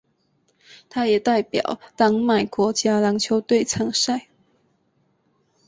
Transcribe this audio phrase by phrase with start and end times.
[0.89, 4.29] 他也代表丹麦国家篮球队参赛。